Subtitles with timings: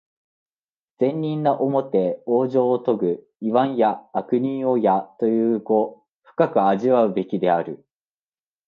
[0.97, 7.85] 善人なおもて往生をとぐ、いわんや悪人をやという語、深く味わうべきである。